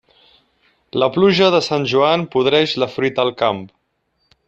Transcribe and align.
La 1.03 1.09
pluja 1.17 1.51
de 1.57 1.61
Sant 1.67 1.87
Joan 1.93 2.25
podreix 2.37 2.77
la 2.85 2.91
fruita 2.97 3.27
al 3.29 3.35
camp. 3.45 3.65